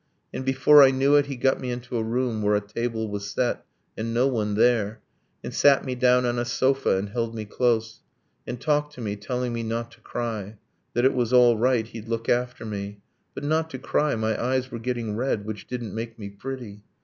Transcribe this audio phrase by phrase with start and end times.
[0.33, 3.29] And before I knew it, he got me into a room Where a table was
[3.29, 3.63] set,
[3.95, 4.99] and no one there,
[5.43, 7.99] And sat me down on a sofa, and held me close,
[8.47, 10.57] And talked to me, telling me not to cry,
[10.95, 12.99] That it was all right, he'd look after me,
[13.35, 16.81] But not to cry, my eyes were getting red, Which didn't make me pretty.